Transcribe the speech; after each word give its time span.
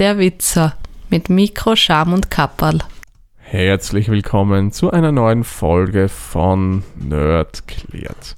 Der 0.00 0.16
Witzer 0.18 0.76
mit 1.10 1.28
Mikro, 1.28 1.76
Scham 1.76 2.14
und 2.14 2.30
Kapperl. 2.30 2.78
Herzlich 3.36 4.08
willkommen 4.08 4.72
zu 4.72 4.90
einer 4.90 5.12
neuen 5.12 5.44
Folge 5.44 6.08
von 6.08 6.84
Nerd 6.96 7.68
klärt. 7.68 8.34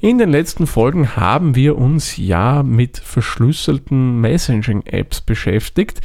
In 0.00 0.16
den 0.16 0.30
letzten 0.30 0.66
Folgen 0.66 1.16
haben 1.16 1.54
wir 1.54 1.76
uns 1.76 2.16
ja 2.16 2.62
mit 2.62 2.96
verschlüsselten 2.96 4.22
Messaging-Apps 4.22 5.20
beschäftigt 5.20 6.00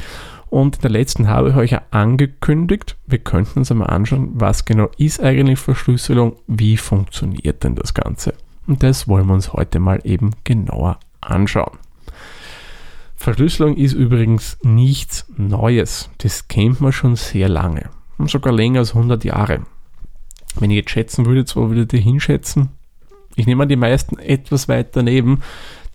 und 0.49 0.75
in 0.75 0.81
der 0.81 0.91
letzten 0.91 1.29
habe 1.29 1.51
ich 1.51 1.55
euch 1.55 1.71
ja 1.71 1.83
angekündigt, 1.91 2.97
wir 3.07 3.19
könnten 3.19 3.59
uns 3.59 3.71
einmal 3.71 3.91
anschauen, 3.91 4.31
was 4.33 4.65
genau 4.65 4.89
ist 4.97 5.23
eigentlich 5.23 5.59
Verschlüsselung, 5.59 6.35
wie 6.47 6.75
funktioniert 6.75 7.63
denn 7.63 7.75
das 7.75 7.93
Ganze. 7.93 8.33
Und 8.67 8.83
das 8.83 9.07
wollen 9.07 9.27
wir 9.27 9.35
uns 9.35 9.53
heute 9.53 9.79
mal 9.79 10.01
eben 10.03 10.31
genauer 10.43 10.99
anschauen. 11.21 11.77
Verschlüsselung 13.15 13.75
ist 13.75 13.93
übrigens 13.93 14.57
nichts 14.61 15.25
Neues. 15.37 16.09
Das 16.19 16.47
kennt 16.47 16.81
man 16.81 16.91
schon 16.91 17.15
sehr 17.15 17.49
lange. 17.49 17.89
Und 18.17 18.29
sogar 18.29 18.53
länger 18.53 18.79
als 18.79 18.95
100 18.95 19.23
Jahre. 19.23 19.65
Wenn 20.59 20.71
ich 20.71 20.77
jetzt 20.77 20.91
schätzen 20.91 21.25
würde, 21.25 21.43
wo 21.55 21.69
würdet 21.69 21.93
ihr 21.93 21.99
hinschätzen? 21.99 22.69
Ich 23.35 23.47
nehme 23.47 23.63
an, 23.63 23.69
die 23.69 23.75
meisten 23.75 24.17
etwas 24.17 24.69
weiter 24.69 24.89
daneben, 24.93 25.41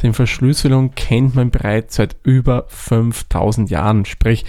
denn 0.02 0.12
Verschlüsselung 0.12 0.94
kennt 0.94 1.34
man 1.34 1.50
bereits 1.50 1.96
seit 1.96 2.16
über 2.22 2.66
5000 2.68 3.70
Jahren. 3.70 4.04
Sprich, 4.04 4.44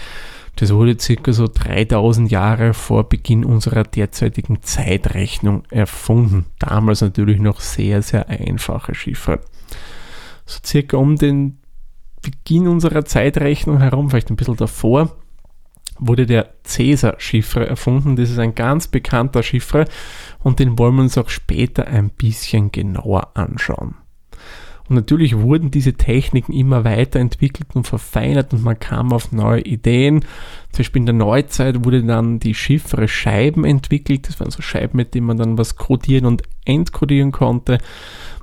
das 0.57 0.73
wurde 0.73 0.99
circa 0.99 1.31
so 1.31 1.47
3000 1.47 2.29
Jahre 2.29 2.73
vor 2.73 3.07
Beginn 3.07 3.45
unserer 3.45 3.83
derzeitigen 3.83 4.61
Zeitrechnung 4.61 5.63
erfunden. 5.69 6.45
Damals 6.59 7.01
natürlich 7.01 7.39
noch 7.39 7.61
sehr, 7.61 8.01
sehr 8.01 8.27
einfache 8.27 8.93
Chiffre. 8.93 9.39
So 10.45 10.59
circa 10.65 10.97
um 10.97 11.15
den 11.15 11.60
Beginn 12.21 12.67
unserer 12.67 13.05
Zeitrechnung 13.05 13.79
herum, 13.79 14.09
vielleicht 14.09 14.29
ein 14.29 14.35
bisschen 14.35 14.57
davor, 14.57 15.15
wurde 15.97 16.25
der 16.25 16.49
Cäsar-Chiffre 16.63 17.67
erfunden. 17.67 18.15
Das 18.15 18.29
ist 18.29 18.39
ein 18.39 18.55
ganz 18.55 18.87
bekannter 18.87 19.43
Chiffre 19.43 19.85
und 20.39 20.59
den 20.59 20.77
wollen 20.77 20.95
wir 20.95 21.03
uns 21.03 21.17
auch 21.17 21.29
später 21.29 21.87
ein 21.87 22.09
bisschen 22.09 22.71
genauer 22.71 23.35
anschauen. 23.35 23.95
Und 24.89 24.95
natürlich 24.95 25.37
wurden 25.37 25.71
diese 25.71 25.93
Techniken 25.93 26.51
immer 26.51 26.83
weiterentwickelt 26.83 27.75
und 27.75 27.87
verfeinert 27.87 28.51
und 28.51 28.63
man 28.63 28.77
kam 28.77 29.13
auf 29.13 29.31
neue 29.31 29.61
Ideen. 29.61 30.25
Zum 30.71 30.79
Beispiel 30.79 31.01
in 31.01 31.05
der 31.05 31.15
Neuzeit 31.15 31.85
wurde 31.85 32.03
dann 32.03 32.39
die 32.39 32.53
Chiffre 32.53 33.07
Scheiben 33.07 33.63
entwickelt. 33.63 34.27
Das 34.27 34.39
waren 34.41 34.51
so 34.51 34.61
Scheiben, 34.61 34.97
mit 34.97 35.13
denen 35.13 35.27
man 35.27 35.37
dann 35.37 35.57
was 35.57 35.77
codieren 35.77 36.25
und 36.25 36.43
entkodieren 36.65 37.31
konnte. 37.31 37.77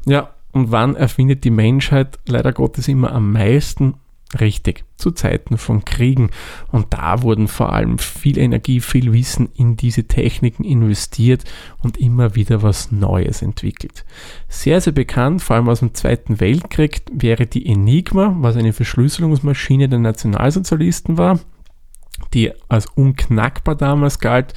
Ja, 0.06 0.30
und 0.52 0.70
wann 0.70 0.96
erfindet 0.96 1.44
die 1.44 1.50
Menschheit 1.50 2.18
leider 2.26 2.52
Gottes 2.52 2.88
immer 2.88 3.12
am 3.12 3.32
meisten? 3.32 3.94
Richtig, 4.38 4.84
zu 4.96 5.10
Zeiten 5.10 5.56
von 5.56 5.86
Kriegen. 5.86 6.30
Und 6.70 6.92
da 6.92 7.22
wurden 7.22 7.48
vor 7.48 7.72
allem 7.72 7.96
viel 7.96 8.36
Energie, 8.38 8.80
viel 8.80 9.14
Wissen 9.14 9.48
in 9.54 9.78
diese 9.78 10.04
Techniken 10.04 10.64
investiert 10.64 11.44
und 11.82 11.96
immer 11.96 12.34
wieder 12.34 12.62
was 12.62 12.92
Neues 12.92 13.40
entwickelt. 13.40 14.04
Sehr, 14.46 14.82
sehr 14.82 14.92
bekannt, 14.92 15.40
vor 15.40 15.56
allem 15.56 15.70
aus 15.70 15.80
dem 15.80 15.94
Zweiten 15.94 16.40
Weltkrieg, 16.40 17.02
wäre 17.10 17.46
die 17.46 17.64
Enigma, 17.66 18.36
was 18.40 18.56
eine 18.56 18.74
Verschlüsselungsmaschine 18.74 19.88
der 19.88 20.00
Nationalsozialisten 20.00 21.16
war, 21.16 21.40
die 22.34 22.52
als 22.68 22.84
unknackbar 22.84 23.76
damals 23.76 24.18
galt. 24.18 24.52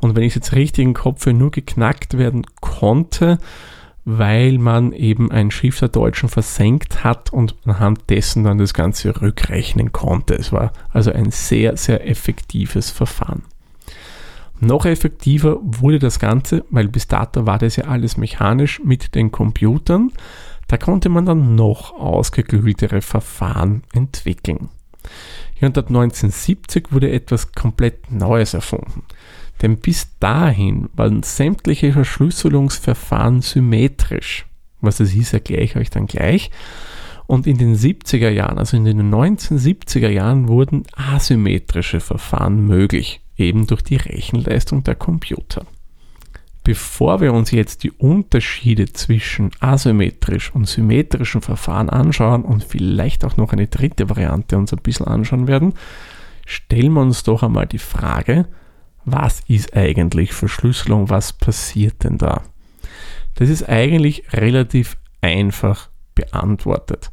Und 0.00 0.16
wenn 0.16 0.22
ich 0.22 0.32
es 0.32 0.36
jetzt 0.36 0.52
richtig 0.52 0.84
im 0.84 0.92
Kopf 0.92 1.24
nur 1.24 1.50
geknackt 1.50 2.18
werden 2.18 2.44
konnte, 2.60 3.38
weil 4.10 4.56
man 4.56 4.92
eben 4.92 5.30
ein 5.30 5.50
Schiff 5.50 5.80
der 5.80 5.90
Deutschen 5.90 6.30
versenkt 6.30 7.04
hat 7.04 7.30
und 7.30 7.54
anhand 7.66 8.08
dessen 8.08 8.42
dann 8.42 8.56
das 8.56 8.72
Ganze 8.72 9.20
rückrechnen 9.20 9.92
konnte. 9.92 10.32
Es 10.32 10.50
war 10.50 10.72
also 10.94 11.12
ein 11.12 11.30
sehr, 11.30 11.76
sehr 11.76 12.08
effektives 12.08 12.90
Verfahren. 12.90 13.42
Noch 14.60 14.86
effektiver 14.86 15.58
wurde 15.60 15.98
das 15.98 16.18
Ganze, 16.18 16.64
weil 16.70 16.88
bis 16.88 17.06
dato 17.06 17.44
war 17.44 17.58
das 17.58 17.76
ja 17.76 17.84
alles 17.84 18.16
mechanisch 18.16 18.80
mit 18.82 19.14
den 19.14 19.30
Computern. 19.30 20.10
Da 20.68 20.78
konnte 20.78 21.10
man 21.10 21.26
dann 21.26 21.54
noch 21.54 21.92
ausgeklügeltere 21.92 23.02
Verfahren 23.02 23.82
entwickeln. 23.92 24.70
Und 25.60 25.76
ab 25.76 25.88
1970 25.88 26.92
wurde 26.92 27.10
etwas 27.12 27.52
komplett 27.52 28.10
Neues 28.10 28.54
erfunden. 28.54 29.02
Denn 29.62 29.78
bis 29.78 30.08
dahin 30.20 30.88
waren 30.94 31.22
sämtliche 31.22 31.92
Verschlüsselungsverfahren 31.92 33.42
symmetrisch. 33.42 34.46
Was 34.80 34.98
das 34.98 35.14
ist, 35.14 35.32
erkläre 35.32 35.62
ich 35.62 35.76
euch 35.76 35.90
dann 35.90 36.06
gleich. 36.06 36.50
Und 37.26 37.46
in 37.46 37.58
den 37.58 37.76
70er 37.76 38.30
Jahren, 38.30 38.58
also 38.58 38.76
in 38.76 38.84
den 38.84 39.12
1970er 39.12 40.08
Jahren, 40.08 40.48
wurden 40.48 40.84
asymmetrische 40.94 42.00
Verfahren 42.00 42.66
möglich, 42.66 43.20
eben 43.36 43.66
durch 43.66 43.82
die 43.82 43.96
Rechenleistung 43.96 44.82
der 44.84 44.94
Computer. 44.94 45.66
Bevor 46.64 47.20
wir 47.20 47.32
uns 47.32 47.50
jetzt 47.50 47.82
die 47.82 47.90
Unterschiede 47.92 48.92
zwischen 48.92 49.50
asymmetrisch 49.60 50.54
und 50.54 50.68
symmetrischen 50.68 51.40
Verfahren 51.40 51.88
anschauen 51.88 52.42
und 52.44 52.62
vielleicht 52.64 53.24
auch 53.24 53.36
noch 53.36 53.52
eine 53.52 53.66
dritte 53.66 54.10
Variante 54.10 54.56
uns 54.56 54.72
ein 54.72 54.82
bisschen 54.82 55.06
anschauen 55.06 55.48
werden, 55.48 55.74
stellen 56.46 56.92
wir 56.92 57.02
uns 57.02 57.22
doch 57.22 57.42
einmal 57.42 57.66
die 57.66 57.78
Frage, 57.78 58.48
was 59.12 59.40
ist 59.48 59.76
eigentlich 59.76 60.32
Verschlüsselung, 60.32 61.10
was 61.10 61.32
passiert 61.32 62.04
denn 62.04 62.18
da? 62.18 62.42
Das 63.34 63.48
ist 63.48 63.68
eigentlich 63.68 64.32
relativ 64.32 64.96
einfach 65.20 65.90
beantwortet. 66.14 67.10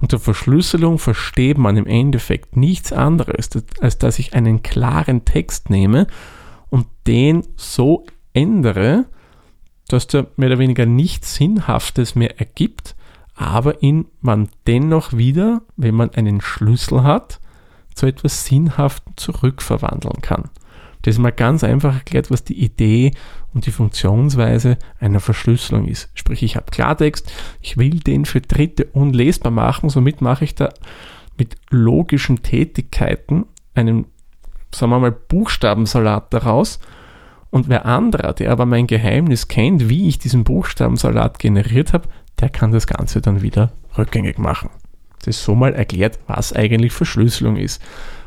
Unter 0.00 0.18
Verschlüsselung 0.18 0.98
versteht 0.98 1.58
man 1.58 1.76
im 1.76 1.86
Endeffekt 1.86 2.56
nichts 2.56 2.92
anderes, 2.92 3.48
als 3.80 3.98
dass 3.98 4.18
ich 4.18 4.34
einen 4.34 4.62
klaren 4.62 5.24
Text 5.24 5.70
nehme 5.70 6.06
und 6.68 6.86
den 7.06 7.42
so 7.56 8.04
ändere, 8.34 9.06
dass 9.88 10.06
der 10.06 10.26
mehr 10.36 10.50
oder 10.50 10.58
weniger 10.58 10.84
nichts 10.84 11.34
Sinnhaftes 11.34 12.14
mehr 12.14 12.38
ergibt, 12.38 12.94
aber 13.34 13.82
ihn 13.82 14.06
man 14.20 14.48
dennoch 14.66 15.12
wieder, 15.12 15.62
wenn 15.76 15.94
man 15.94 16.10
einen 16.10 16.40
Schlüssel 16.40 17.02
hat, 17.02 17.40
zu 17.94 18.06
etwas 18.06 18.44
Sinnhaftem 18.44 19.14
zurückverwandeln 19.16 20.20
kann. 20.20 20.50
Das 21.06 21.14
ist 21.14 21.20
mal 21.20 21.30
ganz 21.30 21.62
einfach 21.62 21.94
erklärt, 21.94 22.32
was 22.32 22.42
die 22.42 22.60
Idee 22.60 23.12
und 23.54 23.64
die 23.66 23.70
Funktionsweise 23.70 24.76
einer 24.98 25.20
Verschlüsselung 25.20 25.86
ist. 25.86 26.10
Sprich, 26.14 26.42
ich 26.42 26.56
habe 26.56 26.72
Klartext, 26.72 27.32
ich 27.60 27.76
will 27.76 28.00
den 28.00 28.24
für 28.24 28.40
Dritte 28.40 28.86
unlesbar 28.86 29.52
machen, 29.52 29.88
somit 29.88 30.20
mache 30.20 30.42
ich 30.42 30.56
da 30.56 30.70
mit 31.38 31.54
logischen 31.70 32.42
Tätigkeiten 32.42 33.46
einen, 33.72 34.06
sagen 34.74 34.90
wir 34.90 34.98
mal, 34.98 35.12
Buchstabensalat 35.12 36.34
daraus. 36.34 36.80
Und 37.50 37.68
wer 37.68 37.86
anderer, 37.86 38.32
der 38.32 38.50
aber 38.50 38.66
mein 38.66 38.88
Geheimnis 38.88 39.46
kennt, 39.46 39.88
wie 39.88 40.08
ich 40.08 40.18
diesen 40.18 40.42
Buchstabensalat 40.42 41.38
generiert 41.38 41.92
habe, 41.92 42.08
der 42.40 42.48
kann 42.48 42.72
das 42.72 42.88
Ganze 42.88 43.20
dann 43.20 43.42
wieder 43.42 43.70
rückgängig 43.96 44.38
machen. 44.38 44.70
Das 45.18 45.36
ist 45.36 45.44
so 45.44 45.54
mal 45.54 45.72
erklärt, 45.72 46.18
was 46.26 46.52
eigentlich 46.52 46.92
Verschlüsselung 46.92 47.58
ist. 47.58 47.80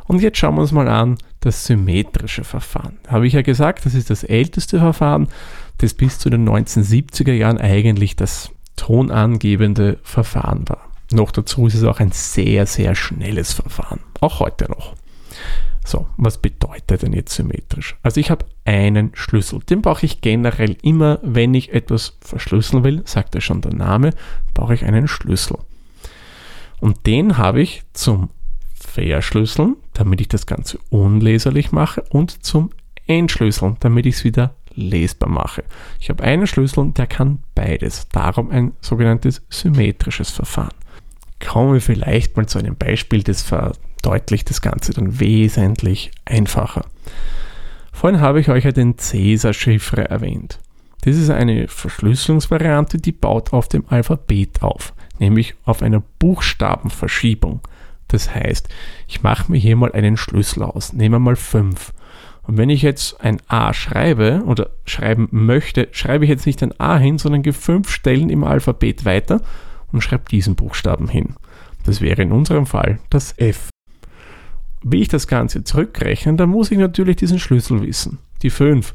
Und 0.09 0.23
jetzt 0.23 0.39
schauen 0.39 0.55
wir 0.55 0.61
uns 0.61 0.71
mal 0.71 0.87
an, 0.87 1.19
das 1.39 1.65
symmetrische 1.65 2.43
Verfahren. 2.43 2.97
Habe 3.07 3.27
ich 3.27 3.33
ja 3.33 3.43
gesagt, 3.43 3.85
das 3.85 3.93
ist 3.93 4.09
das 4.09 4.23
älteste 4.23 4.79
Verfahren, 4.79 5.27
das 5.77 5.93
bis 5.93 6.17
zu 6.17 6.31
den 6.31 6.49
1970er 6.49 7.33
Jahren 7.33 7.59
eigentlich 7.59 8.15
das 8.15 8.49
tonangebende 8.75 9.99
Verfahren 10.01 10.67
war. 10.67 10.89
Noch 11.11 11.29
dazu 11.29 11.67
ist 11.67 11.75
es 11.75 11.83
auch 11.83 11.99
ein 11.99 12.11
sehr, 12.11 12.65
sehr 12.65 12.95
schnelles 12.95 13.53
Verfahren. 13.53 13.99
Auch 14.19 14.39
heute 14.39 14.65
noch. 14.71 14.95
So, 15.85 16.07
was 16.17 16.39
bedeutet 16.39 17.03
denn 17.03 17.13
jetzt 17.13 17.35
symmetrisch? 17.35 17.95
Also 18.01 18.19
ich 18.19 18.31
habe 18.31 18.47
einen 18.65 19.11
Schlüssel. 19.13 19.59
Den 19.59 19.83
brauche 19.83 20.07
ich 20.07 20.21
generell 20.21 20.75
immer, 20.81 21.19
wenn 21.21 21.53
ich 21.53 21.71
etwas 21.71 22.17
verschlüsseln 22.21 22.83
will, 22.83 23.03
sagt 23.05 23.35
ja 23.35 23.41
schon 23.41 23.61
der 23.61 23.75
Name, 23.75 24.09
brauche 24.55 24.73
ich 24.73 24.85
einen 24.85 25.07
Schlüssel. 25.07 25.59
Und 26.79 27.05
den 27.05 27.37
habe 27.37 27.61
ich 27.61 27.83
zum 27.93 28.31
Verschlüsseln, 28.73 29.75
damit 29.99 30.21
ich 30.21 30.29
das 30.29 30.45
Ganze 30.45 30.79
unleserlich 30.89 31.73
mache 31.73 32.01
und 32.09 32.45
zum 32.45 32.69
Entschlüsseln, 33.05 33.75
damit 33.81 34.05
ich 34.05 34.15
es 34.15 34.23
wieder 34.23 34.55
lesbar 34.73 35.29
mache. 35.29 35.65
Ich 35.99 36.09
habe 36.09 36.23
einen 36.23 36.47
Schlüssel, 36.47 36.91
der 36.93 37.05
kann 37.05 37.39
beides. 37.53 38.07
Darum 38.09 38.49
ein 38.49 38.71
sogenanntes 38.79 39.41
symmetrisches 39.49 40.29
Verfahren. 40.29 40.73
Kommen 41.45 41.73
wir 41.73 41.81
vielleicht 41.81 42.37
mal 42.37 42.47
zu 42.47 42.59
einem 42.59 42.77
Beispiel, 42.77 43.23
das 43.23 43.41
verdeutlicht 43.41 44.49
das 44.49 44.61
Ganze 44.61 44.93
dann 44.93 45.19
wesentlich 45.19 46.11
einfacher. 46.23 46.85
Vorhin 47.91 48.21
habe 48.21 48.39
ich 48.39 48.47
euch 48.47 48.63
ja 48.63 48.71
den 48.71 48.97
Cäsar-Chiffre 48.97 50.09
erwähnt. 50.09 50.59
Das 51.01 51.17
ist 51.17 51.29
eine 51.29 51.67
Verschlüsselungsvariante, 51.67 52.99
die 52.99 53.11
baut 53.11 53.51
auf 53.51 53.67
dem 53.67 53.83
Alphabet 53.89 54.61
auf, 54.61 54.93
nämlich 55.17 55.55
auf 55.65 55.81
einer 55.81 56.01
Buchstabenverschiebung. 56.19 57.59
Das 58.09 58.33
heißt, 58.33 58.67
ich 59.07 59.23
mache 59.23 59.51
mir 59.51 59.57
hier 59.57 59.75
mal 59.75 59.93
einen 59.93 60.17
Schlüssel 60.17 60.63
aus, 60.63 60.93
nehme 60.93 61.19
mal 61.19 61.35
5. 61.35 61.93
Und 62.43 62.57
wenn 62.57 62.69
ich 62.69 62.81
jetzt 62.81 63.21
ein 63.21 63.39
A 63.47 63.73
schreibe 63.73 64.41
oder 64.45 64.71
schreiben 64.85 65.27
möchte, 65.31 65.87
schreibe 65.91 66.25
ich 66.25 66.29
jetzt 66.29 66.47
nicht 66.47 66.61
ein 66.63 66.77
A 66.79 66.97
hin, 66.97 67.19
sondern 67.19 67.43
gehe 67.43 67.53
fünf 67.53 67.91
Stellen 67.91 68.29
im 68.29 68.43
Alphabet 68.43 69.05
weiter 69.05 69.41
und 69.91 70.01
schreibe 70.01 70.23
diesen 70.29 70.55
Buchstaben 70.55 71.07
hin. 71.07 71.35
Das 71.85 72.01
wäre 72.01 72.23
in 72.23 72.31
unserem 72.31 72.65
Fall 72.65 72.99
das 73.09 73.37
F. 73.37 73.69
will 74.81 75.01
ich 75.01 75.09
das 75.09 75.27
Ganze 75.27 75.63
zurückrechnen, 75.63 76.37
dann 76.37 76.49
muss 76.49 76.71
ich 76.71 76.77
natürlich 76.77 77.17
diesen 77.17 77.37
Schlüssel 77.37 77.83
wissen, 77.83 78.17
die 78.41 78.49
5. 78.49 78.93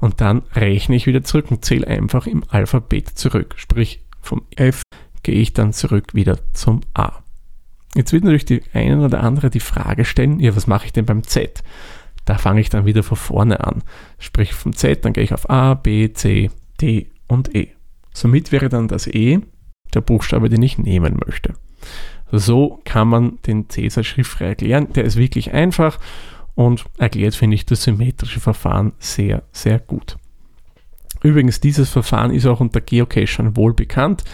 Und 0.00 0.20
dann 0.20 0.42
rechne 0.54 0.96
ich 0.96 1.06
wieder 1.06 1.24
zurück 1.24 1.50
und 1.50 1.64
zähle 1.64 1.86
einfach 1.86 2.26
im 2.26 2.42
Alphabet 2.48 3.10
zurück. 3.10 3.54
Sprich, 3.56 4.00
vom 4.20 4.42
F 4.56 4.82
gehe 5.22 5.36
ich 5.36 5.52
dann 5.52 5.72
zurück 5.72 6.14
wieder 6.14 6.38
zum 6.52 6.80
A. 6.94 7.23
Jetzt 7.94 8.12
wird 8.12 8.24
natürlich 8.24 8.44
die 8.44 8.62
eine 8.72 9.04
oder 9.04 9.22
andere 9.22 9.50
die 9.50 9.60
Frage 9.60 10.04
stellen, 10.04 10.40
ja, 10.40 10.54
was 10.56 10.66
mache 10.66 10.86
ich 10.86 10.92
denn 10.92 11.06
beim 11.06 11.22
Z? 11.22 11.62
Da 12.24 12.38
fange 12.38 12.60
ich 12.60 12.70
dann 12.70 12.86
wieder 12.86 13.02
von 13.02 13.16
vorne 13.16 13.64
an. 13.64 13.82
Sprich 14.18 14.52
vom 14.54 14.74
Z, 14.74 15.04
dann 15.04 15.12
gehe 15.12 15.24
ich 15.24 15.34
auf 15.34 15.48
A, 15.50 15.74
B, 15.74 16.12
C, 16.12 16.50
D 16.80 17.10
und 17.28 17.54
E. 17.54 17.68
Somit 18.12 18.52
wäre 18.52 18.68
dann 18.68 18.88
das 18.88 19.06
E 19.06 19.40
der 19.92 20.00
Buchstabe, 20.00 20.48
den 20.48 20.62
ich 20.62 20.78
nehmen 20.78 21.20
möchte. 21.24 21.54
So 22.32 22.80
kann 22.84 23.08
man 23.08 23.38
den 23.46 23.68
Cäsar 23.68 24.02
schriftfrei 24.02 24.46
erklären. 24.46 24.92
Der 24.94 25.04
ist 25.04 25.16
wirklich 25.16 25.52
einfach 25.52 25.98
und 26.54 26.84
erklärt, 26.98 27.34
finde 27.34 27.54
ich, 27.56 27.66
das 27.66 27.84
symmetrische 27.84 28.40
Verfahren 28.40 28.92
sehr, 28.98 29.42
sehr 29.52 29.78
gut. 29.78 30.16
Übrigens, 31.22 31.60
dieses 31.60 31.90
Verfahren 31.90 32.32
ist 32.32 32.46
auch 32.46 32.60
unter 32.60 32.80
Geocachern 32.80 33.56
wohl 33.56 33.74
bekannt. 33.74 34.24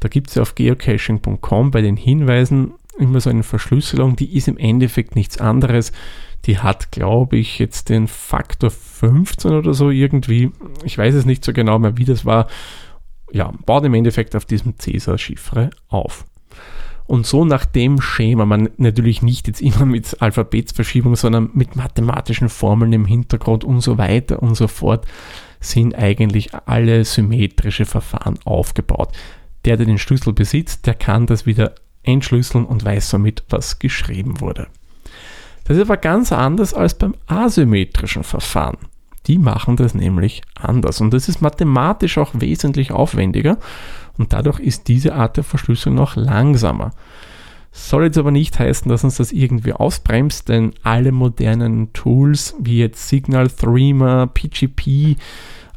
Da 0.00 0.08
gibt 0.08 0.30
es 0.30 0.34
ja 0.34 0.42
auf 0.42 0.54
geocaching.com 0.54 1.70
bei 1.70 1.82
den 1.82 1.96
Hinweisen 1.96 2.72
immer 2.98 3.20
so 3.20 3.30
eine 3.30 3.42
Verschlüsselung, 3.42 4.16
die 4.16 4.36
ist 4.36 4.48
im 4.48 4.58
Endeffekt 4.58 5.16
nichts 5.16 5.38
anderes. 5.38 5.92
Die 6.46 6.58
hat, 6.58 6.90
glaube 6.90 7.36
ich, 7.36 7.58
jetzt 7.58 7.88
den 7.88 8.08
Faktor 8.08 8.70
15 8.70 9.52
oder 9.52 9.74
so 9.74 9.90
irgendwie. 9.90 10.50
Ich 10.84 10.98
weiß 10.98 11.14
es 11.14 11.24
nicht 11.24 11.44
so 11.44 11.52
genau 11.52 11.78
mehr, 11.78 11.96
wie 11.96 12.04
das 12.04 12.24
war. 12.24 12.48
Ja, 13.32 13.52
baut 13.64 13.84
im 13.84 13.94
Endeffekt 13.94 14.36
auf 14.36 14.44
diesem 14.44 14.78
Cäsar-Chiffre 14.78 15.70
auf. 15.88 16.24
Und 17.06 17.26
so 17.26 17.44
nach 17.44 17.64
dem 17.64 18.00
Schema, 18.00 18.44
man 18.44 18.70
natürlich 18.76 19.22
nicht 19.22 19.46
jetzt 19.46 19.60
immer 19.60 19.84
mit 19.84 20.20
Alphabetsverschiebung, 20.20 21.16
sondern 21.16 21.50
mit 21.52 21.76
mathematischen 21.76 22.48
Formeln 22.48 22.92
im 22.92 23.04
Hintergrund 23.04 23.64
und 23.64 23.80
so 23.80 23.98
weiter 23.98 24.42
und 24.42 24.54
so 24.54 24.68
fort, 24.68 25.06
sind 25.60 25.94
eigentlich 25.94 26.54
alle 26.66 27.04
symmetrische 27.04 27.84
Verfahren 27.84 28.38
aufgebaut. 28.44 29.12
Der, 29.64 29.76
der 29.76 29.86
den 29.86 29.98
Schlüssel 29.98 30.32
besitzt, 30.32 30.86
der 30.86 30.94
kann 30.94 31.26
das 31.26 31.46
wieder 31.46 31.74
entschlüsseln 32.02 32.64
und 32.64 32.84
weiß 32.84 33.10
somit, 33.10 33.44
was 33.48 33.78
geschrieben 33.78 34.40
wurde. 34.40 34.66
Das 35.64 35.76
ist 35.76 35.82
aber 35.82 35.96
ganz 35.96 36.32
anders 36.32 36.74
als 36.74 36.94
beim 36.94 37.14
asymmetrischen 37.26 38.24
Verfahren. 38.24 38.78
Die 39.26 39.38
machen 39.38 39.76
das 39.76 39.94
nämlich 39.94 40.42
anders 40.60 41.00
und 41.00 41.14
das 41.14 41.28
ist 41.28 41.40
mathematisch 41.40 42.18
auch 42.18 42.30
wesentlich 42.34 42.90
aufwendiger 42.90 43.58
und 44.18 44.32
dadurch 44.32 44.58
ist 44.58 44.88
diese 44.88 45.14
Art 45.14 45.36
der 45.36 45.44
Verschlüsselung 45.44 45.96
noch 45.96 46.16
langsamer. 46.16 46.90
Soll 47.70 48.04
jetzt 48.04 48.18
aber 48.18 48.32
nicht 48.32 48.58
heißen, 48.58 48.88
dass 48.90 49.04
uns 49.04 49.16
das 49.16 49.32
irgendwie 49.32 49.72
ausbremst, 49.72 50.48
denn 50.48 50.72
alle 50.82 51.10
modernen 51.10 51.92
Tools 51.94 52.54
wie 52.58 52.78
jetzt 52.78 53.08
Signal, 53.08 53.48
Threema, 53.48 54.26
PGP, 54.26 55.16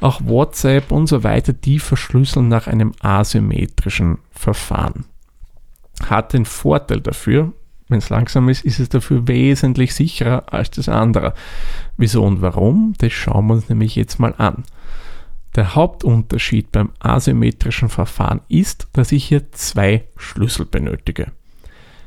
auch 0.02 0.20
WhatsApp 0.26 0.92
und 0.92 1.08
so 1.08 1.24
weiter, 1.24 1.54
die 1.54 1.80
verschlüsseln 1.80 2.50
nach 2.50 2.68
einem 2.68 2.92
asymmetrischen 3.00 4.18
Verfahren. 4.32 5.06
Hat 6.04 6.34
den 6.34 6.46
Vorteil 6.46 7.02
dafür, 7.02 7.54
wenn 7.88 8.00
es 8.00 8.10
langsam 8.10 8.50
ist, 8.50 8.66
ist 8.66 8.80
es 8.80 8.90
dafür 8.90 9.28
wesentlich 9.28 9.94
sicherer 9.94 10.52
als 10.52 10.72
das 10.72 10.90
andere. 10.90 11.34
Wieso 11.98 12.24
und 12.24 12.42
warum? 12.42 12.94
Das 12.98 13.14
schauen 13.14 13.48
wir 13.48 13.54
uns 13.54 13.70
nämlich 13.70 13.96
jetzt 13.96 14.20
mal 14.20 14.34
an. 14.38 14.64
Der 15.56 15.76
Hauptunterschied 15.76 16.72
beim 16.72 16.92
asymmetrischen 17.00 17.90
Verfahren 17.90 18.42
ist, 18.50 18.88
dass 18.94 19.12
ich 19.12 19.26
hier 19.26 19.52
zwei 19.52 20.04
Schlüssel 20.18 20.66
benötige. 20.66 21.32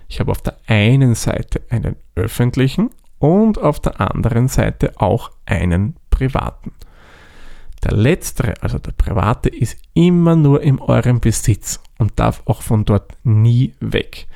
Ich 0.08 0.20
habe 0.20 0.32
auf 0.32 0.42
der 0.42 0.56
einen 0.66 1.14
Seite 1.14 1.62
einen 1.70 1.96
öffentlichen 2.14 2.90
und 3.18 3.58
auf 3.58 3.80
der 3.80 4.00
anderen 4.00 4.48
Seite 4.48 4.92
auch 4.96 5.30
einen 5.46 5.96
privaten. 6.10 6.72
Der 7.84 7.92
letztere, 7.92 8.54
also 8.60 8.78
der 8.78 8.92
private, 8.92 9.48
ist 9.48 9.78
immer 9.94 10.34
nur 10.34 10.60
in 10.62 10.80
eurem 10.80 11.20
Besitz 11.20 11.80
und 11.98 12.18
darf 12.18 12.42
auch 12.46 12.62
von 12.62 12.84
dort 12.84 13.16
nie 13.24 13.74
weg. 13.80 14.26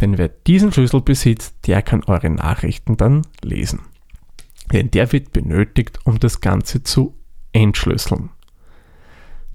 Denn 0.00 0.18
wer 0.18 0.28
diesen 0.28 0.72
Schlüssel 0.72 1.00
besitzt, 1.00 1.56
der 1.66 1.82
kann 1.82 2.04
eure 2.04 2.30
Nachrichten 2.30 2.96
dann 2.96 3.26
lesen. 3.42 3.80
Denn 4.72 4.90
der 4.90 5.12
wird 5.12 5.32
benötigt, 5.32 5.98
um 6.04 6.20
das 6.20 6.40
Ganze 6.40 6.82
zu 6.82 7.14
entschlüsseln. 7.52 8.30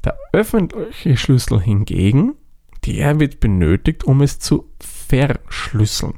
Der 0.04 0.18
öffentliche 0.34 1.16
Schlüssel 1.16 1.62
hingegen, 1.62 2.34
der 2.86 3.20
wird 3.20 3.40
benötigt, 3.40 4.04
um 4.04 4.22
es 4.22 4.40
zu 4.40 4.70
verschlüsseln. 4.80 6.16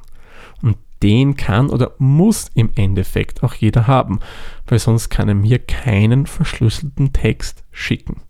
Und 0.62 0.78
den 1.04 1.36
kann 1.36 1.70
oder 1.70 1.94
muss 2.00 2.50
im 2.56 2.72
Endeffekt 2.76 3.44
auch 3.44 3.54
jeder 3.54 3.86
haben, 3.86 4.22
weil 4.66 4.80
sonst 4.80 5.10
kann 5.10 5.28
er 5.28 5.36
mir 5.36 5.60
keinen 5.60 6.26
verschlüsselten 6.26 7.14
Text 7.14 7.64
schicken. 7.72 8.22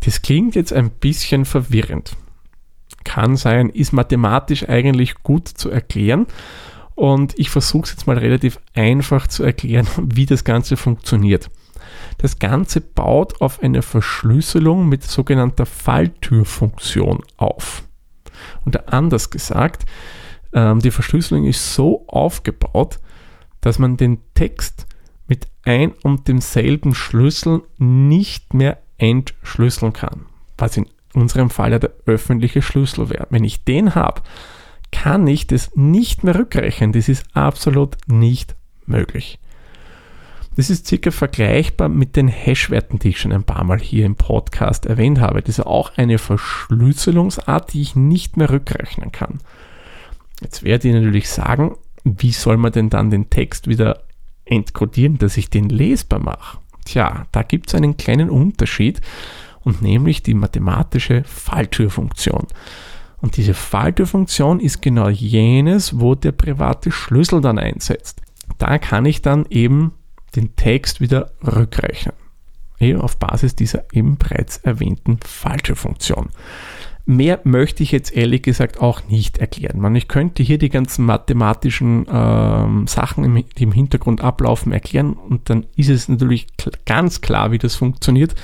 Das 0.00 0.22
klingt 0.22 0.54
jetzt 0.54 0.72
ein 0.72 0.90
bisschen 0.90 1.44
verwirrend. 1.44 2.16
Kann 3.04 3.36
sein, 3.36 3.68
ist 3.70 3.92
mathematisch 3.92 4.68
eigentlich 4.68 5.22
gut 5.22 5.48
zu 5.48 5.70
erklären. 5.70 6.26
Und 6.94 7.38
ich 7.38 7.50
versuche 7.50 7.84
es 7.84 7.92
jetzt 7.92 8.06
mal 8.06 8.18
relativ 8.18 8.60
einfach 8.74 9.26
zu 9.26 9.42
erklären, 9.42 9.86
wie 9.96 10.26
das 10.26 10.44
Ganze 10.44 10.76
funktioniert. 10.76 11.50
Das 12.18 12.38
Ganze 12.38 12.80
baut 12.80 13.40
auf 13.40 13.62
eine 13.62 13.82
Verschlüsselung 13.82 14.88
mit 14.88 15.02
sogenannter 15.02 15.64
Falltürfunktion 15.64 17.22
auf. 17.36 17.84
Oder 18.66 18.92
anders 18.92 19.30
gesagt, 19.30 19.86
ähm, 20.52 20.80
die 20.80 20.90
Verschlüsselung 20.90 21.46
ist 21.46 21.74
so 21.74 22.04
aufgebaut, 22.08 22.98
dass 23.60 23.78
man 23.78 23.96
den 23.96 24.18
Text 24.34 24.86
mit 25.26 25.46
ein 25.64 25.92
und 26.02 26.28
demselben 26.28 26.94
Schlüssel 26.94 27.62
nicht 27.78 28.52
mehr 28.52 28.78
entschlüsseln 29.00 29.92
kann. 29.92 30.26
Was 30.58 30.76
in 30.76 30.86
unserem 31.14 31.50
Fall 31.50 31.72
ja 31.72 31.78
der 31.78 31.92
öffentliche 32.06 32.62
Schlüssel 32.62 33.10
wäre. 33.10 33.26
Wenn 33.30 33.44
ich 33.44 33.64
den 33.64 33.94
habe, 33.94 34.22
kann 34.92 35.26
ich 35.26 35.46
das 35.46 35.74
nicht 35.74 36.24
mehr 36.24 36.34
rückrechnen. 36.34 36.92
Das 36.92 37.08
ist 37.08 37.24
absolut 37.34 37.96
nicht 38.06 38.54
möglich. 38.86 39.38
Das 40.56 40.68
ist 40.68 40.86
circa 40.86 41.10
vergleichbar 41.10 41.88
mit 41.88 42.16
den 42.16 42.28
Hashwerten, 42.28 42.98
die 42.98 43.10
ich 43.10 43.20
schon 43.20 43.32
ein 43.32 43.44
paar 43.44 43.64
Mal 43.64 43.78
hier 43.78 44.04
im 44.04 44.16
Podcast 44.16 44.84
erwähnt 44.84 45.20
habe. 45.20 45.40
Das 45.40 45.58
ist 45.58 45.64
auch 45.64 45.96
eine 45.96 46.18
Verschlüsselungsart, 46.18 47.72
die 47.72 47.82
ich 47.82 47.96
nicht 47.96 48.36
mehr 48.36 48.50
rückrechnen 48.50 49.12
kann. 49.12 49.38
Jetzt 50.40 50.64
werde 50.64 50.88
ich 50.88 50.94
natürlich 50.94 51.30
sagen, 51.30 51.76
wie 52.04 52.32
soll 52.32 52.56
man 52.56 52.72
denn 52.72 52.90
dann 52.90 53.10
den 53.10 53.30
Text 53.30 53.68
wieder 53.68 54.02
entkodieren, 54.44 55.18
dass 55.18 55.36
ich 55.36 55.50
den 55.50 55.68
lesbar 55.68 56.18
mache? 56.18 56.58
Tja, 56.84 57.26
da 57.32 57.42
gibt 57.42 57.68
es 57.68 57.74
einen 57.74 57.96
kleinen 57.96 58.30
Unterschied 58.30 59.00
und 59.62 59.82
nämlich 59.82 60.22
die 60.22 60.34
mathematische 60.34 61.22
Falltürfunktion. 61.24 62.46
Und 63.20 63.36
diese 63.36 63.54
Falltürfunktion 63.54 64.60
ist 64.60 64.80
genau 64.80 65.08
jenes, 65.08 66.00
wo 66.00 66.14
der 66.14 66.32
private 66.32 66.90
Schlüssel 66.90 67.40
dann 67.40 67.58
einsetzt. 67.58 68.22
Da 68.58 68.78
kann 68.78 69.04
ich 69.04 69.22
dann 69.22 69.46
eben 69.50 69.92
den 70.36 70.56
Text 70.56 71.00
wieder 71.00 71.32
rückrechnen. 71.44 72.14
Eben 72.78 73.00
auf 73.00 73.18
Basis 73.18 73.54
dieser 73.54 73.84
eben 73.92 74.16
bereits 74.16 74.56
erwähnten 74.58 75.18
Falltürfunktion. 75.22 76.30
Mehr 77.10 77.40
möchte 77.42 77.82
ich 77.82 77.90
jetzt 77.90 78.16
ehrlich 78.16 78.42
gesagt 78.42 78.80
auch 78.80 79.08
nicht 79.08 79.38
erklären. 79.38 79.80
Man, 79.80 79.96
ich 79.96 80.06
könnte 80.06 80.44
hier 80.44 80.58
die 80.58 80.68
ganzen 80.68 81.04
mathematischen 81.04 82.06
ähm, 82.08 82.86
Sachen, 82.86 83.24
im, 83.24 83.44
die 83.58 83.64
im 83.64 83.72
Hintergrund 83.72 84.20
ablaufen, 84.20 84.70
erklären 84.70 85.14
und 85.14 85.50
dann 85.50 85.66
ist 85.74 85.88
es 85.88 86.08
natürlich 86.08 86.46
ganz 86.86 87.20
klar, 87.20 87.50
wie 87.50 87.58
das 87.58 87.74
funktioniert. 87.74 88.36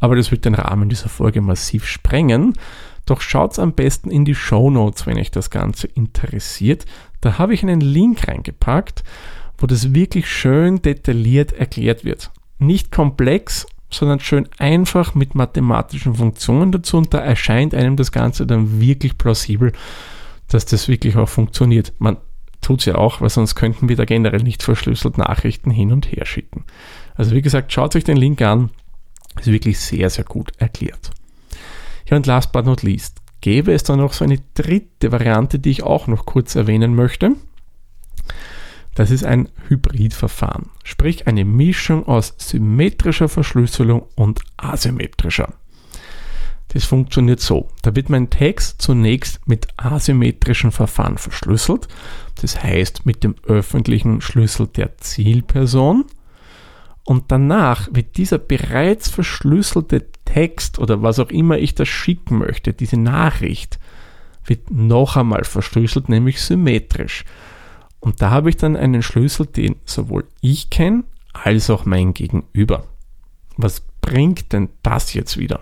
Aber 0.00 0.16
das 0.16 0.32
wird 0.32 0.46
den 0.46 0.56
Rahmen 0.56 0.88
dieser 0.88 1.08
Folge 1.08 1.40
massiv 1.40 1.86
sprengen. 1.86 2.54
Doch 3.06 3.20
schaut 3.20 3.56
am 3.60 3.72
besten 3.72 4.10
in 4.10 4.24
die 4.24 4.34
Show 4.34 4.68
Notes, 4.68 5.06
wenn 5.06 5.16
euch 5.16 5.30
das 5.30 5.50
Ganze 5.50 5.86
interessiert. 5.86 6.86
Da 7.20 7.38
habe 7.38 7.54
ich 7.54 7.62
einen 7.62 7.80
Link 7.80 8.26
reingepackt, 8.26 9.04
wo 9.58 9.68
das 9.68 9.94
wirklich 9.94 10.28
schön 10.28 10.82
detailliert 10.82 11.52
erklärt 11.52 12.04
wird. 12.04 12.32
Nicht 12.58 12.90
komplex, 12.90 13.64
sondern 13.92 14.20
schön 14.20 14.48
einfach 14.58 15.14
mit 15.14 15.34
mathematischen 15.34 16.14
Funktionen 16.14 16.72
dazu 16.72 16.96
und 16.96 17.12
da 17.14 17.18
erscheint 17.18 17.74
einem 17.74 17.96
das 17.96 18.12
Ganze 18.12 18.46
dann 18.46 18.80
wirklich 18.80 19.18
plausibel, 19.18 19.72
dass 20.48 20.64
das 20.64 20.88
wirklich 20.88 21.16
auch 21.16 21.28
funktioniert. 21.28 21.92
Man 21.98 22.16
tut 22.60 22.80
es 22.80 22.86
ja 22.86 22.94
auch, 22.96 23.20
weil 23.20 23.30
sonst 23.30 23.54
könnten 23.54 23.88
wir 23.88 23.96
da 23.96 24.04
generell 24.04 24.42
nicht 24.42 24.62
verschlüsselt 24.62 25.18
Nachrichten 25.18 25.70
hin 25.70 25.92
und 25.92 26.10
her 26.12 26.24
schicken. 26.24 26.64
Also 27.14 27.32
wie 27.32 27.42
gesagt, 27.42 27.72
schaut 27.72 27.94
euch 27.96 28.04
den 28.04 28.16
Link 28.16 28.40
an, 28.40 28.70
ist 29.38 29.48
wirklich 29.48 29.78
sehr, 29.78 30.08
sehr 30.10 30.24
gut 30.24 30.52
erklärt. 30.58 31.10
Ja, 32.08 32.16
und 32.16 32.26
last 32.26 32.52
but 32.52 32.64
not 32.64 32.82
least, 32.82 33.18
gäbe 33.40 33.72
es 33.72 33.82
dann 33.82 33.98
noch 33.98 34.12
so 34.12 34.24
eine 34.24 34.38
dritte 34.54 35.12
Variante, 35.12 35.58
die 35.58 35.70
ich 35.70 35.82
auch 35.82 36.06
noch 36.06 36.26
kurz 36.26 36.54
erwähnen 36.54 36.94
möchte. 36.94 37.32
Das 38.94 39.10
ist 39.10 39.24
ein 39.24 39.48
Hybridverfahren, 39.68 40.68
sprich 40.84 41.26
eine 41.26 41.44
Mischung 41.44 42.06
aus 42.06 42.34
symmetrischer 42.36 43.28
Verschlüsselung 43.28 44.04
und 44.16 44.40
asymmetrischer. 44.58 45.54
Das 46.68 46.84
funktioniert 46.84 47.40
so. 47.40 47.68
Da 47.82 47.94
wird 47.94 48.08
mein 48.08 48.30
Text 48.30 48.80
zunächst 48.80 49.46
mit 49.46 49.68
asymmetrischen 49.76 50.72
Verfahren 50.72 51.18
verschlüsselt. 51.18 51.86
Das 52.40 52.62
heißt 52.62 53.04
mit 53.04 53.24
dem 53.24 53.34
öffentlichen 53.46 54.22
Schlüssel 54.22 54.68
der 54.68 54.96
Zielperson. 54.96 56.06
Und 57.04 57.30
danach 57.30 57.88
wird 57.92 58.16
dieser 58.16 58.38
bereits 58.38 59.10
verschlüsselte 59.10 60.06
Text 60.24 60.78
oder 60.78 61.02
was 61.02 61.18
auch 61.18 61.30
immer 61.30 61.58
ich 61.58 61.74
da 61.74 61.84
schicken 61.84 62.38
möchte, 62.38 62.72
diese 62.72 62.96
Nachricht, 62.96 63.78
wird 64.46 64.70
noch 64.70 65.16
einmal 65.16 65.44
verschlüsselt, 65.44 66.08
nämlich 66.08 66.40
symmetrisch. 66.40 67.24
Und 68.02 68.20
da 68.20 68.30
habe 68.30 68.50
ich 68.50 68.56
dann 68.56 68.76
einen 68.76 69.00
Schlüssel, 69.00 69.46
den 69.46 69.76
sowohl 69.84 70.24
ich 70.40 70.70
kenne, 70.70 71.04
als 71.32 71.70
auch 71.70 71.84
mein 71.84 72.14
Gegenüber. 72.14 72.84
Was 73.56 73.80
bringt 74.00 74.52
denn 74.52 74.70
das 74.82 75.14
jetzt 75.14 75.38
wieder? 75.38 75.60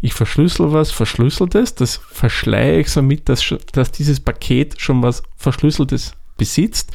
Ich 0.00 0.12
verschlüssel 0.12 0.72
was 0.72 0.90
Verschlüsseltes, 0.90 1.76
das 1.76 1.96
verschleiere 1.96 2.80
ich 2.80 2.88
somit, 2.88 3.28
dass, 3.28 3.54
dass 3.70 3.92
dieses 3.92 4.18
Paket 4.18 4.80
schon 4.80 5.04
was 5.04 5.22
Verschlüsseltes 5.36 6.14
besitzt 6.36 6.90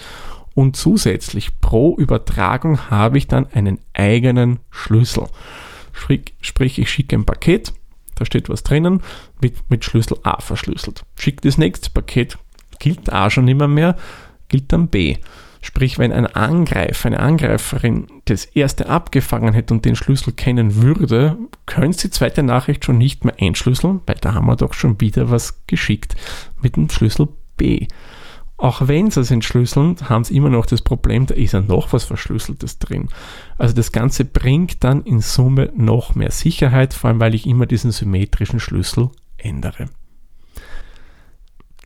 und 0.53 0.75
zusätzlich 0.75 1.62
pro 1.62 1.95
Übertragung 1.95 2.89
habe 2.89 3.17
ich 3.17 3.27
dann 3.27 3.47
einen 3.53 3.79
eigenen 3.93 4.59
Schlüssel. 4.69 5.27
Sprich, 5.93 6.33
sprich 6.41 6.77
ich 6.77 6.91
schicke 6.91 7.15
ein 7.15 7.24
Paket, 7.24 7.71
da 8.15 8.25
steht 8.25 8.50
was 8.50 8.63
drinnen, 8.63 9.01
mit, 9.41 9.69
mit 9.69 9.86
Schlüssel 9.86 10.17
A 10.24 10.41
verschlüsselt. 10.41 11.05
Schicke 11.17 11.43
das 11.43 11.57
nächste 11.57 11.89
Paket, 11.89 12.38
gilt 12.79 13.13
A 13.13 13.29
schon 13.29 13.47
immer 13.47 13.69
mehr, 13.69 13.95
gilt 14.48 14.72
dann 14.72 14.88
B. 14.88 15.18
Sprich, 15.62 16.00
wenn 16.00 16.13
ein 16.13 16.27
Angreifer, 16.27 17.08
eine 17.08 17.20
Angreiferin 17.20 18.08
das 18.25 18.46
erste 18.46 18.88
abgefangen 18.89 19.54
hätte 19.54 19.74
und 19.74 19.86
den 19.86 19.96
Schlüssel 19.96 20.34
kennen 20.34 20.75
würde, 20.82 21.38
könnte 21.66 22.08
die 22.08 22.10
zweite 22.12 22.44
Nachricht 22.44 22.86
schon 22.86 22.98
nicht 22.98 23.25
mehr 23.25 23.36
einschlüsseln, 23.39 24.01
weil 24.06 24.18
da 24.22 24.34
haben 24.34 24.46
wir 24.46 24.56
doch 24.56 24.74
schon 24.74 25.01
wieder 25.01 25.30
was 25.30 25.66
geschickt 25.68 26.16
mit 26.62 26.75
dem 26.75 26.89
Schlüssel 26.89 27.27
B. 27.58 27.88
Auch 28.58 28.88
wenn 28.88 29.12
sie 29.12 29.22
es 29.22 29.30
entschlüsseln, 29.30 29.98
haben 30.10 30.24
sie 30.24 30.36
immer 30.36 30.50
noch 30.50 30.66
das 30.66 30.82
Problem, 30.82 31.27
da 31.27 31.36
ist 31.36 31.54
ja 31.54 31.62
noch 31.62 31.94
was 31.94 32.06
Verschlüsseltes 32.06 32.80
drin. 32.80 33.08
Also 33.58 33.75
das 33.75 33.92
Ganze 33.92 34.25
bringt 34.25 34.84
dann 34.84 35.04
in 35.04 35.22
Summe 35.22 35.72
noch 35.75 36.16
mehr 36.16 36.32
Sicherheit, 36.32 36.96
vor 36.96 37.10
allem 37.10 37.20
weil 37.20 37.36
ich 37.36 37.46
immer 37.46 37.68
diesen 37.68 37.92
symmetrischen 37.92 38.60
Schlüssel 38.60 39.10
ändere. 39.38 39.89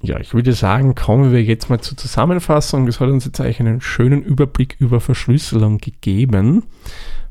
Ja, 0.03 0.19
ich 0.19 0.33
würde 0.33 0.53
sagen, 0.53 0.95
kommen 0.95 1.31
wir 1.31 1.43
jetzt 1.43 1.69
mal 1.69 1.79
zur 1.79 1.95
Zusammenfassung. 1.95 2.87
Das 2.87 2.99
hat 2.99 3.09
uns 3.09 3.25
jetzt 3.25 3.39
eigentlich 3.39 3.59
einen 3.59 3.81
schönen 3.81 4.23
Überblick 4.23 4.75
über 4.79 4.99
Verschlüsselung 4.99 5.77
gegeben. 5.77 6.63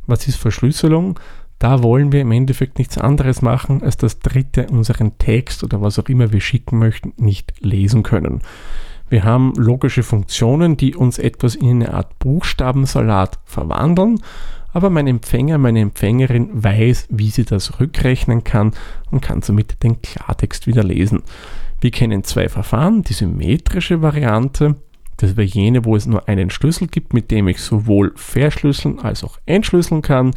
Was 0.07 0.29
ist 0.29 0.37
Verschlüsselung? 0.37 1.19
Da 1.59 1.83
wollen 1.83 2.13
wir 2.13 2.23
im 2.23 2.33
Endeffekt 2.33 2.79
nichts 2.79 2.97
anderes 2.97 3.43
machen, 3.43 3.83
als 3.83 3.97
dass 3.97 4.21
Dritte 4.21 4.69
unseren 4.71 5.19
Text 5.19 5.65
oder 5.65 5.83
was 5.83 5.99
auch 5.99 6.09
immer 6.09 6.33
wir 6.33 6.41
schicken 6.41 6.79
möchten, 6.79 7.13
nicht 7.17 7.53
lesen 7.61 8.03
können. 8.03 8.41
Wir 9.11 9.25
haben 9.25 9.53
logische 9.57 10.05
Funktionen, 10.05 10.77
die 10.77 10.95
uns 10.95 11.19
etwas 11.19 11.57
in 11.57 11.83
eine 11.83 11.93
Art 11.93 12.19
Buchstabensalat 12.21 13.41
verwandeln, 13.45 14.23
aber 14.73 14.89
mein 14.89 15.09
Empfänger, 15.09 15.59
meine 15.59 15.81
Empfängerin 15.81 16.49
weiß, 16.53 17.09
wie 17.11 17.31
sie 17.31 17.45
das 17.45 17.81
rückrechnen 17.81 18.45
kann 18.45 18.73
und 19.11 19.21
kann 19.21 19.43
somit 19.43 19.83
den 19.83 20.01
Klartext 20.01 20.69
wieder 20.69 20.85
lesen. 20.85 21.23
Wir 21.81 21.91
kennen 21.91 22.25
zwei 22.25 22.49
Verfahren, 22.49 23.03
die 23.03 23.15
symmetrische 23.15 24.03
Variante, 24.03 24.77
das 25.17 25.37
wäre 25.37 25.47
jene, 25.47 25.85
wo 25.85 25.97
es 25.97 26.07
nur 26.07 26.29
einen 26.29 26.51
Schlüssel 26.51 26.89
gibt, 26.89 27.13
mit 27.13 27.31
dem 27.31 27.49
ich 27.49 27.61
sowohl 27.61 28.13
verschlüsseln 28.17 29.01
als 29.01 29.23
auch 29.23 29.39
entschlüsseln 29.45 30.01
kann. 30.01 30.33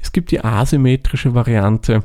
Es 0.00 0.12
gibt 0.12 0.30
die 0.30 0.42
asymmetrische 0.42 1.34
Variante, 1.34 2.02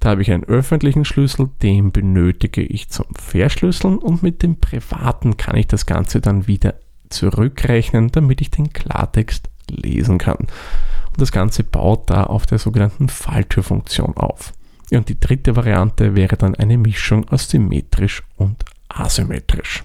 da 0.00 0.10
habe 0.10 0.22
ich 0.22 0.30
einen 0.30 0.44
öffentlichen 0.44 1.04
Schlüssel, 1.04 1.50
den 1.62 1.92
benötige 1.92 2.62
ich 2.62 2.88
zum 2.88 3.06
Verschlüsseln 3.14 3.98
und 3.98 4.22
mit 4.22 4.42
dem 4.42 4.56
privaten 4.56 5.36
kann 5.36 5.56
ich 5.56 5.66
das 5.66 5.86
Ganze 5.86 6.20
dann 6.20 6.46
wieder 6.46 6.74
zurückrechnen, 7.10 8.10
damit 8.12 8.40
ich 8.40 8.50
den 8.50 8.72
Klartext 8.72 9.48
lesen 9.70 10.18
kann. 10.18 10.36
Und 10.38 11.20
das 11.20 11.32
Ganze 11.32 11.64
baut 11.64 12.10
da 12.10 12.24
auf 12.24 12.46
der 12.46 12.58
sogenannten 12.58 13.08
Falltürfunktion 13.08 14.16
auf. 14.16 14.52
Und 14.92 15.08
die 15.08 15.20
dritte 15.20 15.56
Variante 15.56 16.14
wäre 16.14 16.36
dann 16.36 16.54
eine 16.54 16.78
Mischung 16.78 17.28
aus 17.28 17.48
symmetrisch 17.48 18.22
und 18.36 18.64
asymmetrisch. 18.88 19.84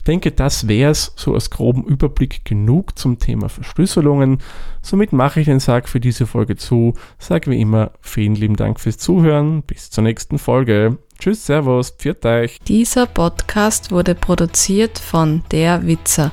Ich 0.00 0.04
denke, 0.04 0.32
das 0.32 0.66
wäre 0.66 0.92
es 0.92 1.12
so 1.14 1.34
als 1.34 1.50
groben 1.50 1.84
Überblick 1.84 2.46
genug 2.46 2.98
zum 2.98 3.18
Thema 3.18 3.50
Verschlüsselungen. 3.50 4.38
Somit 4.80 5.12
mache 5.12 5.40
ich 5.40 5.46
den 5.46 5.60
Sarg 5.60 5.90
für 5.90 6.00
diese 6.00 6.26
Folge 6.26 6.56
zu. 6.56 6.94
Sage 7.18 7.50
wie 7.50 7.60
immer 7.60 7.90
vielen 8.00 8.34
lieben 8.34 8.56
Dank 8.56 8.80
fürs 8.80 8.96
Zuhören. 8.96 9.62
Bis 9.62 9.90
zur 9.90 10.02
nächsten 10.02 10.38
Folge. 10.38 10.96
Tschüss, 11.18 11.44
Servus, 11.44 11.90
pfiat 11.90 12.24
euch. 12.24 12.58
Dieser 12.66 13.04
Podcast 13.04 13.92
wurde 13.92 14.14
produziert 14.14 14.98
von 14.98 15.42
Der 15.52 15.86
Witzer. 15.86 16.32